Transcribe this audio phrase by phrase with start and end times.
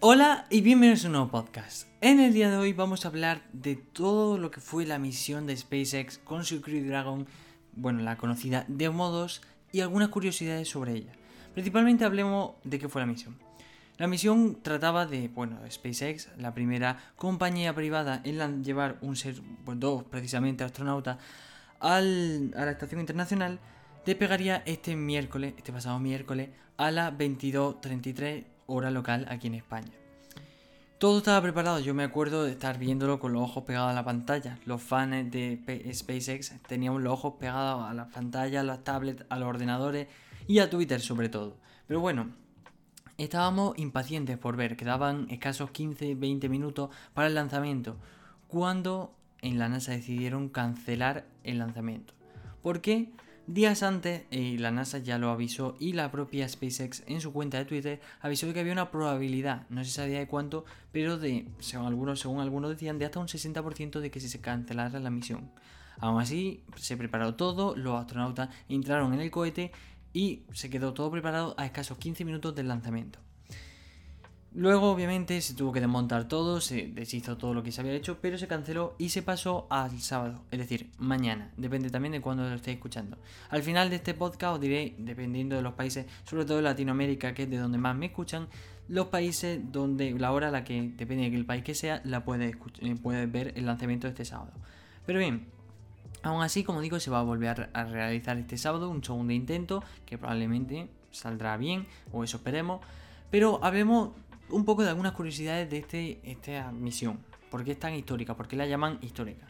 [0.00, 1.88] Hola y bienvenidos a un nuevo podcast.
[2.00, 5.44] En el día de hoy vamos a hablar de todo lo que fue la misión
[5.48, 7.26] de SpaceX con su Crew Dragon,
[7.72, 9.42] bueno, la conocida de modos
[9.72, 11.12] y algunas curiosidades sobre ella.
[11.52, 13.36] Principalmente hablemos de qué fue la misión.
[13.96, 19.34] La misión trataba de, bueno, SpaceX, la primera compañía privada en llevar un ser,
[19.64, 21.18] pues dos precisamente astronautas,
[21.80, 23.58] al, a la estación internacional,
[24.06, 29.90] despegaría este miércoles, este pasado miércoles, a las 22.33 hora local aquí en España.
[30.98, 34.04] Todo estaba preparado, yo me acuerdo de estar viéndolo con los ojos pegados a la
[34.04, 34.58] pantalla.
[34.66, 39.38] Los fans de SpaceX teníamos los ojos pegados a las pantallas, a las tablets, a
[39.38, 40.08] los ordenadores
[40.46, 41.56] y a Twitter sobre todo.
[41.86, 42.30] Pero bueno,
[43.16, 47.96] estábamos impacientes por ver, quedaban escasos 15-20 minutos para el lanzamiento,
[48.48, 52.12] cuando en la NASA decidieron cancelar el lanzamiento.
[52.60, 53.12] ¿Por qué?
[53.48, 57.56] Días antes, y la NASA ya lo avisó y la propia SpaceX en su cuenta
[57.56, 61.48] de Twitter avisó de que había una probabilidad, no se sabía de cuánto, pero de,
[61.58, 65.50] según algunos, según algunos decían, de hasta un 60% de que se cancelara la misión.
[65.98, 69.72] Aún así, se preparó todo, los astronautas entraron en el cohete
[70.12, 73.18] y se quedó todo preparado a escasos 15 minutos del lanzamiento.
[74.54, 78.18] Luego, obviamente, se tuvo que desmontar todo, se deshizo todo lo que se había hecho,
[78.20, 81.52] pero se canceló y se pasó al sábado, es decir, mañana.
[81.58, 83.18] Depende también de cuándo lo estéis escuchando.
[83.50, 87.42] Al final de este podcast os diré, dependiendo de los países, sobre todo Latinoamérica, que
[87.42, 88.48] es de donde más me escuchan,
[88.88, 92.56] los países donde la hora a la que, depende del país que sea, la puedes,
[92.80, 94.52] eh, puedes ver el lanzamiento de este sábado.
[95.04, 95.46] Pero bien,
[96.22, 99.84] aún así, como digo, se va a volver a realizar este sábado un segundo intento,
[100.06, 102.80] que probablemente saldrá bien, o eso esperemos.
[103.30, 104.12] Pero hablemos
[104.50, 107.18] un poco de algunas curiosidades de este, esta misión.
[107.50, 108.36] ¿Por qué es tan histórica?
[108.36, 109.46] ¿Por qué la llaman histórica?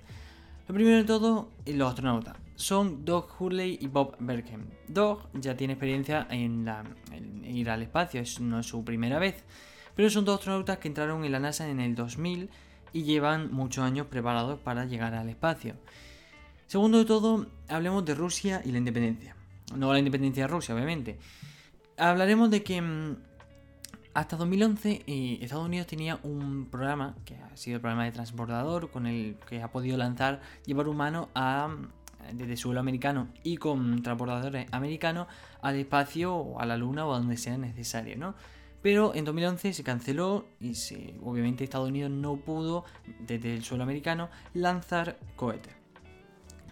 [0.68, 2.36] Lo primero de todo, los astronautas.
[2.54, 4.68] Son Doug Hurley y Bob Bergen.
[4.86, 6.68] Doug ya tiene experiencia en,
[7.44, 9.44] ir al espacio, es, no es su primera vez.
[9.94, 12.50] Pero son dos astronautas que entraron en la NASA en el 2000
[12.92, 15.74] y llevan muchos años preparados para llegar al espacio.
[16.66, 19.34] Segundo de todo, hablemos de Rusia y la independencia.
[19.74, 21.18] No la independencia de Rusia, obviamente.
[21.96, 23.16] Hablaremos de que mm,
[24.18, 28.90] hasta 2011 eh, Estados Unidos tenía un programa, que ha sido el programa de transbordador,
[28.90, 31.68] con el que ha podido lanzar, llevar humano a,
[32.32, 35.28] desde suelo americano y con transbordadores americanos
[35.62, 38.34] al espacio o a la luna o a donde sea necesario, ¿no?
[38.82, 40.72] Pero en 2011 se canceló y
[41.22, 42.84] obviamente Estados Unidos no pudo
[43.20, 45.74] desde el suelo americano lanzar cohetes.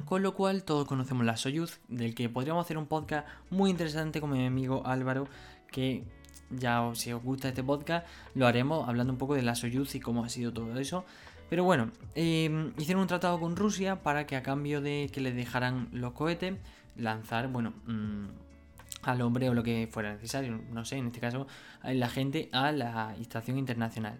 [0.04, 4.20] Con lo cual todos conocemos la Soyuz, del que podríamos hacer un podcast muy interesante
[4.20, 5.28] con mi amigo Álvaro,
[5.70, 6.04] que
[6.50, 10.00] ya si os gusta este podcast, lo haremos hablando un poco de la Soyuz y
[10.00, 11.04] cómo ha sido todo eso.
[11.48, 15.34] Pero bueno, em, hicieron un tratado con Rusia para que a cambio de que les
[15.34, 16.54] dejaran los cohetes,
[16.96, 18.26] lanzar, bueno, mm,
[19.02, 21.46] al hombre o lo que fuera necesario, no sé, en este caso,
[21.84, 24.18] la gente a la estación internacional.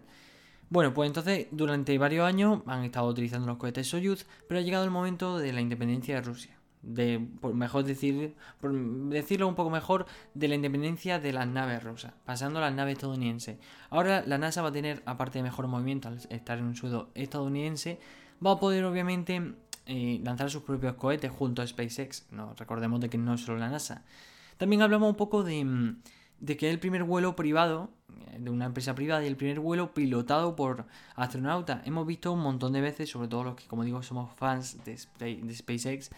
[0.69, 4.85] Bueno, pues entonces durante varios años han estado utilizando los cohetes Soyuz, pero ha llegado
[4.85, 8.73] el momento de la independencia de Rusia de, por mejor decir, por
[9.11, 12.95] decirlo un poco mejor, de la independencia de las naves rusas, pasando a las naves
[12.95, 13.59] estadounidenses.
[13.91, 17.11] Ahora la NASA va a tener, aparte de mejor movimiento al estar en un suelo
[17.15, 17.99] estadounidense,
[18.45, 19.55] va a poder obviamente
[19.87, 22.27] eh, lanzar sus propios cohetes junto a SpaceX.
[22.31, 24.03] No, recordemos de que no es solo la NASA.
[24.57, 25.95] También hablamos un poco de,
[26.41, 27.91] de que el primer vuelo privado
[28.33, 30.87] eh, de una empresa privada y el primer vuelo pilotado por
[31.17, 31.85] astronautas.
[31.87, 34.97] Hemos visto un montón de veces, sobre todo los que, como digo, somos fans de
[34.97, 36.11] SpaceX,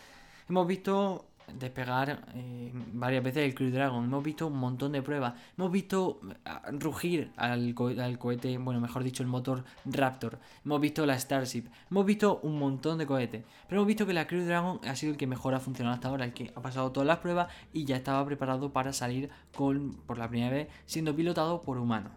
[0.48, 5.34] Hemos visto despegar eh, varias veces el Crew Dragon, hemos visto un montón de pruebas,
[5.56, 11.18] hemos visto ah, rugir al, cohete, bueno, mejor dicho, el motor Raptor, hemos visto la
[11.18, 14.94] Starship, hemos visto un montón de cohetes, pero hemos visto que la Crew Dragon ha
[14.96, 17.48] sido el que mejor ha funcionado hasta ahora, el que ha pasado todas las pruebas
[17.72, 22.12] y ya estaba preparado para salir con, por la primera vez siendo pilotado por humanos.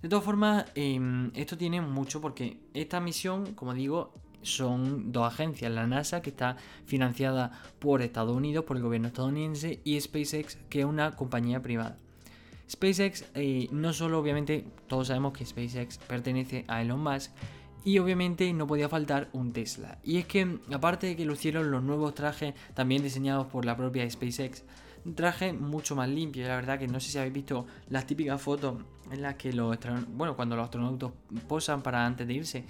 [0.00, 5.70] De todas formas, em, esto tiene mucho porque esta misión, como digo, son dos agencias,
[5.70, 10.80] la NASA, que está financiada por Estados Unidos, por el gobierno estadounidense, y SpaceX, que
[10.80, 11.96] es una compañía privada.
[12.70, 17.30] SpaceX, eh, no solo obviamente, todos sabemos que SpaceX pertenece a Elon Musk,
[17.84, 19.98] y obviamente no podía faltar un Tesla.
[20.04, 24.08] Y es que, aparte de que lucieron los nuevos trajes, también diseñados por la propia
[24.08, 24.62] SpaceX,
[25.04, 26.46] un traje mucho más limpio.
[26.46, 28.76] La verdad que no sé si habéis visto las típicas fotos
[29.10, 29.76] en las que los
[30.08, 31.10] bueno, cuando los astronautas
[31.48, 32.64] posan para antes de irse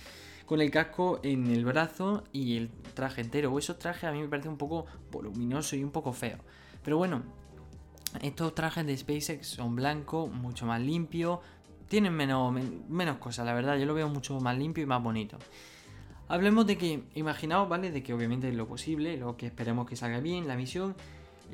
[0.52, 3.50] con el casco en el brazo y el traje entero.
[3.50, 6.36] O esos trajes a mí me parece un poco voluminoso y un poco feo.
[6.84, 7.22] Pero bueno,
[8.20, 11.38] estos trajes de SpaceX son blancos, mucho más limpios,
[11.88, 12.54] tienen menos,
[12.86, 13.78] menos cosas, la verdad.
[13.78, 15.38] Yo lo veo mucho más limpio y más bonito.
[16.28, 17.90] Hablemos de que, imaginaos, ¿vale?
[17.90, 20.94] De que obviamente es lo posible, lo que esperemos que salga bien, la misión.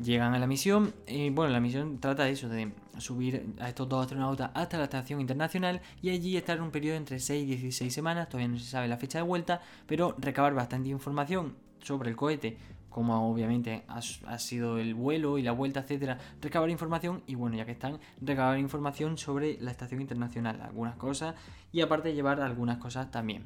[0.02, 3.88] Llegan a la misión, y bueno, la misión trata de eso, de subir a estos
[3.88, 7.92] dos astronautas hasta la estación internacional y allí estar un periodo entre 6 y 16
[7.92, 12.16] semanas, todavía no se sabe la fecha de vuelta, pero recabar bastante información sobre el
[12.16, 12.56] cohete,
[12.90, 17.64] como obviamente ha, sido el vuelo y la vuelta, etcétera, recabar información y bueno, ya
[17.64, 21.34] que están, recabar información sobre la estación internacional, algunas cosas
[21.72, 23.44] y aparte llevar algunas cosas también.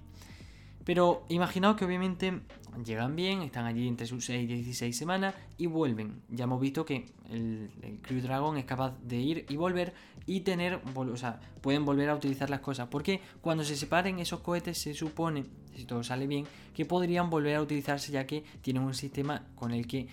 [0.85, 2.41] Pero imaginaos que obviamente
[2.85, 6.23] llegan bien, están allí entre sus 6 y 16 semanas y vuelven.
[6.29, 7.71] Ya hemos visto que el,
[8.03, 9.93] Crew Dragon es capaz de ir y volver
[10.27, 12.89] y tener, o sea, pueden volver a utilizar las cosas.
[12.89, 15.45] Porque cuando se separen esos cohetes se supone,
[15.77, 19.73] si todo sale bien, que podrían volver a utilizarse ya que tienen un sistema con
[19.73, 20.09] el que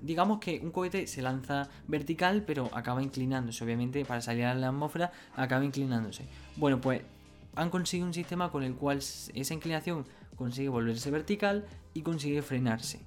[0.00, 3.64] digamos que un cohete se lanza vertical, pero acaba inclinándose.
[3.64, 6.24] Obviamente, para salir a la atmósfera, acaba inclinándose.
[6.56, 7.02] Bueno, pues
[7.56, 10.06] han conseguido un sistema con el cual esa inclinación
[10.36, 13.00] consigue volverse vertical y consigue frenarse.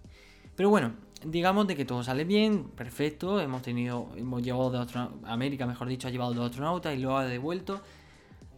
[0.56, 0.94] Pero bueno,
[1.26, 5.88] digamos de que todo sale bien, perfecto, hemos tenido, hemos llevado de otro, América, mejor
[5.88, 7.82] dicho, ha llevado de astronautas y lo ha devuelto.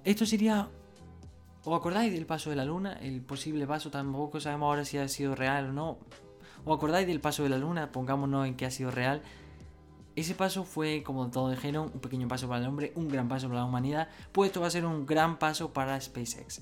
[0.04, 0.70] Esto sería,
[1.64, 2.94] ¿os acordáis del paso de la Luna?
[3.02, 5.98] El posible paso, tampoco sabemos ahora si ha sido real o no.
[6.66, 7.92] ¿Os acordáis del paso de la Luna?
[7.92, 9.22] Pongámonos en que ha sido real.
[10.16, 13.48] Ese paso fue, como todos dijeron, un pequeño paso para el hombre, un gran paso
[13.48, 16.62] para la humanidad, pues esto va a ser un gran paso para SpaceX.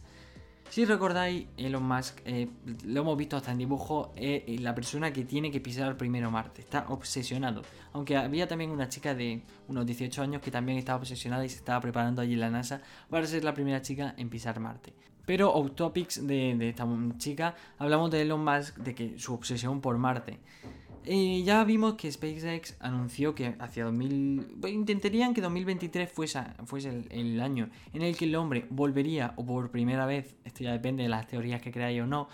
[0.70, 2.50] Si recordáis, Elon Musk, eh,
[2.86, 6.62] lo hemos visto hasta en dibujo, es la persona que tiene que pisar primero Marte.
[6.62, 7.62] Está obsesionado.
[7.94, 11.58] Aunque había también una chica de unos 18 años que también estaba obsesionada y se
[11.58, 14.94] estaba preparando allí en la NASA para ser la primera chica en pisar Marte.
[15.26, 19.82] Pero off topics de, de esta chica, hablamos de Elon Musk, de que su obsesión
[19.82, 20.40] por Marte.
[21.10, 24.58] Eh, ya vimos que SpaceX anunció que hacia 2000...
[24.68, 29.72] Intentarían que 2023 fuese, fuese el, año en el que el hombre volvería, o por
[29.72, 32.28] primera vez, esto ya depende de las teorías que creáis o no,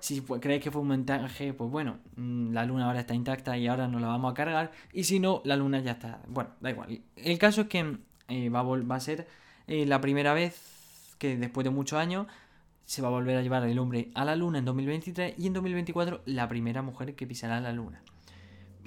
[0.00, 3.66] si creéis que fue un montaje, pues bueno, mm, la luna ahora está intacta y
[3.66, 6.20] ahora no la vamos a cargar, y si no, la luna ya está...
[6.28, 7.00] Bueno, da igual.
[7.16, 7.96] El caso es que
[8.28, 9.26] eh, va, a va, ser
[9.68, 12.26] eh, la primera vez que después de muchos años
[12.84, 15.54] se va a volver a llevar el hombre a la luna en 2023 y en
[15.54, 18.02] 2024 la primera mujer que pisará la luna.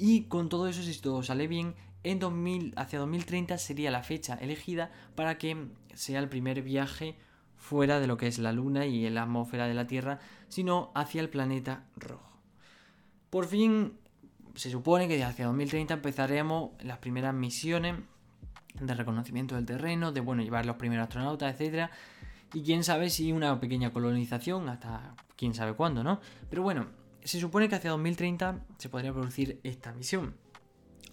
[0.03, 4.33] Y con todo eso, si todo sale bien, en 2000, hacia 2030 sería la fecha
[4.33, 7.15] elegida para que sea el primer viaje
[7.56, 10.18] fuera de lo que es la Luna y la atmósfera de la Tierra,
[10.48, 12.39] sino hacia el planeta rojo.
[13.30, 13.94] Por fin,
[14.56, 17.98] se supone que hacia 2030 empezaremos las primeras misiones
[18.80, 21.92] de reconocimiento del terreno, de bueno, llevar los primeros astronautas, etc.
[22.56, 26.19] Y quién sabe si una pequeña colonización, hasta quién sabe cuándo, ¿no?
[26.50, 26.88] Pero bueno,
[27.24, 30.36] se supone que hacia 2030 se podría producir esta misión.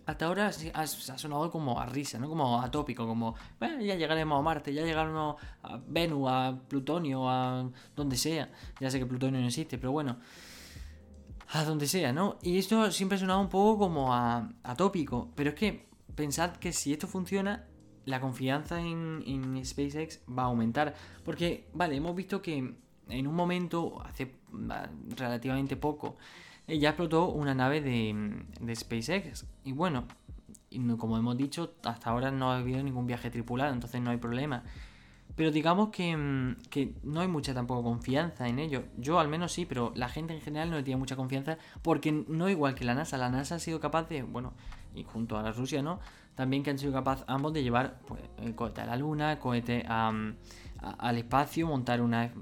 [0.07, 2.31] Hasta ahora ha, sonado como a risa, ¿no?
[2.31, 7.71] Como a tópico, como ya llegaremos a Marte, ya llegaremos a Venus, a Plutonio, a
[7.95, 8.51] donde sea.
[8.81, 10.19] Ya sé que Plutonio no existe, pero bueno,
[11.49, 12.39] a donde sea, ¿no?
[12.43, 16.73] Y esto siempre ha sonado un poco como a, tópico, pero es que pensad que
[16.73, 17.67] si esto funciona,
[18.07, 20.95] la confianza en, en SpaceX va a aumentar.
[21.23, 22.77] Porque, vale, hemos visto que
[23.11, 24.38] en un momento, hace
[25.17, 26.17] relativamente poco,
[26.67, 29.47] eh, ya explotó una nave de, de SpaceX.
[29.65, 30.06] Y bueno,
[30.99, 34.62] como hemos dicho, hasta ahora no ha habido ningún viaje tripulado, entonces no hay problema.
[35.37, 38.85] Pero digamos que, mm, que, no hay mucha tampoco confianza en ello.
[38.97, 42.49] Yo al menos sí, pero la gente en general no tiene mucha confianza porque no
[42.49, 43.19] igual que la NASA.
[43.19, 44.53] La NASA ha sido capaz de, bueno,
[44.95, 46.00] y junto a la Rusia, ¿no?
[46.35, 49.85] También que han sido capaz ambos de llevar pues, el cohete a la Luna, cohete
[49.89, 50.12] a,
[50.81, 52.33] al espacio, montar una,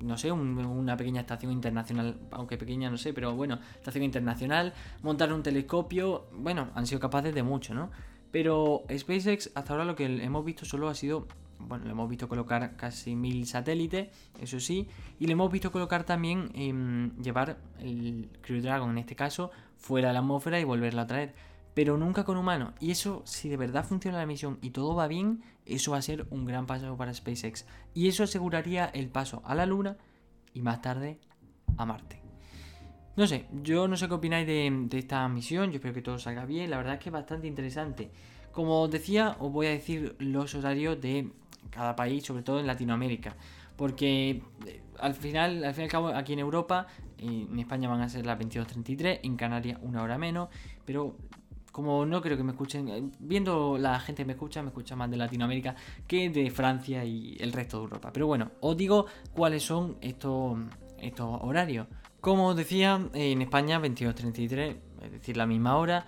[0.00, 4.72] no sé, una pequeña estación internacional, aunque pequeña, no sé, pero bueno, estación internacional,
[5.02, 7.90] montar un telescopio, bueno, han sido capaces de mucho, ¿no?
[8.30, 11.28] Pero SpaceX hasta ahora lo que hemos visto solo ha sido,
[11.60, 14.08] bueno, le hemos visto colocar casi mil satélites,
[14.40, 14.88] eso sí,
[15.20, 20.08] y le hemos visto colocar también em, llevar el Crew Dragon en este caso fuera
[20.08, 21.34] de la atmósfera y volverla a traer
[21.74, 22.72] pero nunca con humanos.
[22.80, 26.02] Y eso, si de verdad funciona la misión y todo va bien, eso va a
[26.02, 27.66] ser un gran paso para SpaceX.
[27.92, 29.96] Y eso aseguraría el paso a la Luna
[30.52, 31.18] y más tarde
[31.76, 32.22] a Marte.
[33.16, 36.46] No sé, yo no sé qué opináis de, esta misión, yo espero que todo salga
[36.46, 38.10] bien, la verdad es que es bastante interesante.
[38.50, 41.30] Como os decía, os voy a decir los horarios de
[41.70, 43.36] cada país, sobre todo en Latinoamérica.
[43.76, 46.86] Porque eh, al final, al fin y al cabo, aquí en Europa,
[47.18, 50.48] en España van a ser las 22.33, en Canarias una hora menos,
[50.84, 51.16] pero
[51.74, 54.94] como no creo que me escuchen, eh, viendo la gente que me escucha, me escucha
[54.94, 55.74] más de Latinoamérica
[56.06, 58.12] que de Francia y el resto de Europa.
[58.12, 60.56] Pero bueno, os digo cuáles son estos,
[60.98, 61.88] estos horarios.
[62.20, 66.06] Como os decía, en España 22.33, es decir, la misma hora.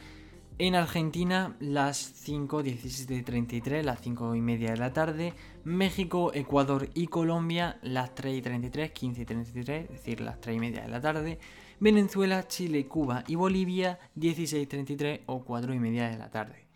[0.60, 5.34] En Argentina las 5, 17.33, las 5 y media de la tarde.
[5.64, 10.56] México, Ecuador y Colombia las 3 y 33, 15 y 33, es decir, las 3
[10.56, 11.40] y media de la tarde.
[11.78, 16.66] Venezuela, Chile, Cuba y Bolivia 16.33 o 4 y media de la tarde.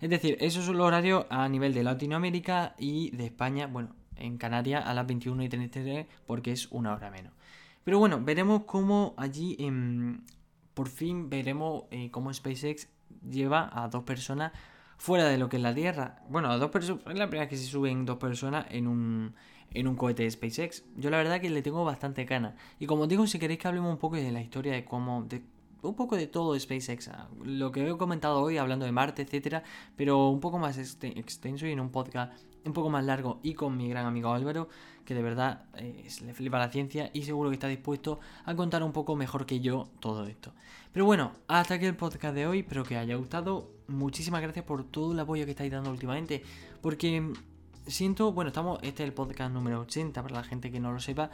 [0.00, 4.38] Es decir, esos son los horarios a nivel de Latinoamérica y de España, bueno, en
[4.38, 7.32] Canarias a las 21 y 33 porque es una hora menos.
[7.84, 9.56] Pero bueno, veremos cómo allí
[10.74, 12.88] por fin veremos eh, cómo SpaceX
[13.28, 14.52] lleva a dos personas
[14.96, 16.22] fuera de lo que es la Tierra.
[16.28, 19.34] Bueno, dos personas, es la primera vez que se suben dos personas en un,
[19.72, 20.84] en un cohete de SpaceX.
[20.96, 22.56] Yo la verdad que le tengo bastante gana.
[22.78, 25.42] Y como digo, si queréis que hablemos un poco de la historia de cómo, de
[25.82, 29.62] un poco de todo SpaceX, ah, lo que he comentado hoy hablando de Marte, etcétera,
[29.96, 32.32] pero un poco más extenso y en un podcast
[32.64, 34.68] un poco más largo y con mi gran amigo Álvaro,
[35.04, 38.82] que de verdad eh, le flipa la ciencia y seguro que está dispuesto a contar
[38.82, 40.52] un poco mejor que yo todo esto.
[40.92, 43.70] Pero bueno, hasta aquí el podcast de hoy, espero que haya gustado.
[43.86, 46.42] Muchísimas gracias por todo el apoyo que estáis dando últimamente,
[46.82, 47.32] porque
[47.88, 51.00] siento, bueno, estamos, este es el podcast número 80 para la gente que no lo
[51.00, 51.30] sepa.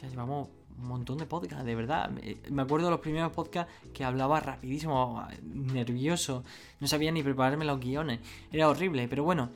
[0.00, 0.48] ya llevamos
[0.78, 2.10] un montón de podcasts, de verdad.
[2.50, 6.44] Me acuerdo de los primeros podcasts que hablaba rapidísimo, nervioso,
[6.80, 9.50] no sabía ni prepararme los guiones, era horrible, pero bueno.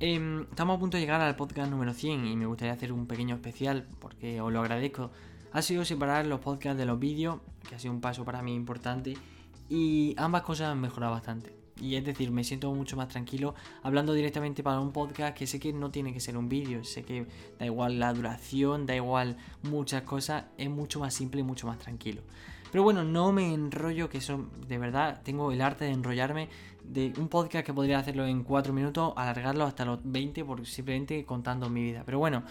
[0.00, 3.06] Em, estamos a punto de llegar al podcast número 100 y me gustaría hacer un
[3.06, 5.10] pequeño especial porque os lo agradezco.
[5.52, 8.54] Ha sido separar los podcasts de los vídeos, que ha sido un paso para mí
[8.54, 9.16] importante,
[9.68, 11.57] y ambas cosas han mejorado bastante.
[11.80, 15.60] Y es decir, me siento mucho más tranquilo hablando directamente para un podcast que sé
[15.60, 17.26] que no tiene que ser un vídeo, sé que
[17.58, 21.78] da igual la duración, da igual muchas cosas, es mucho más simple y mucho más
[21.78, 22.22] tranquilo.
[22.70, 26.48] Pero bueno, no me enrollo, que eso de verdad tengo el arte de enrollarme
[26.84, 31.24] de un podcast que podría hacerlo en 4 minutos, alargarlo hasta los 20 por simplemente
[31.24, 32.02] contando mi vida.
[32.04, 32.42] Pero bueno,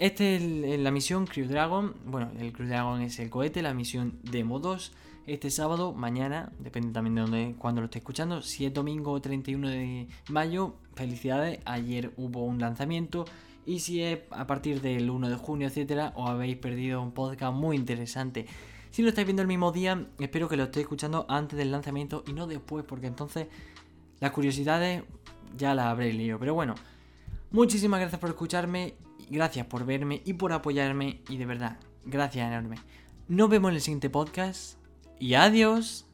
[0.00, 1.94] esta es la misión Crew Dragon.
[2.06, 4.92] Bueno, el Crew Dragon es el cohete, la misión Demo 2
[5.26, 9.68] este sábado, mañana, depende también de dónde, cuando lo esté escuchando, si es domingo 31
[9.68, 13.26] de mayo, felicidades, ayer hubo un lanzamiento
[13.64, 17.54] y si es a partir del 1 de junio, etcétera, os habéis perdido un podcast
[17.54, 18.46] muy interesante.
[18.90, 22.24] Si lo estáis viendo el mismo día, espero que lo estéis escuchando antes del lanzamiento
[22.26, 23.46] y no después, porque entonces
[24.18, 25.04] las curiosidades
[25.56, 26.40] ya las habré leído.
[26.40, 26.74] Pero bueno,
[27.52, 28.94] muchísimas gracias por escucharme,
[29.30, 32.76] gracias por verme y por apoyarme y de verdad, gracias enorme.
[33.28, 34.76] Nos vemos en el siguiente podcast
[35.18, 36.09] y adiós.